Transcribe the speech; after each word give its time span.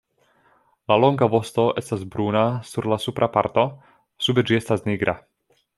La 0.91 0.95
longa 1.01 1.27
vosto 1.33 1.65
estas 1.81 2.07
bruna 2.15 2.41
sur 2.73 2.89
la 2.93 2.99
supra 3.07 3.31
parto, 3.39 3.69
sube 4.29 4.49
ĝi 4.51 4.63
estas 4.63 4.87
nigra. 4.91 5.19